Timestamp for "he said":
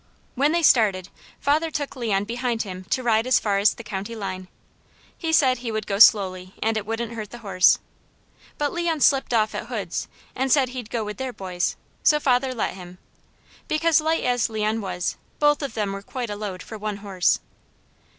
5.15-5.59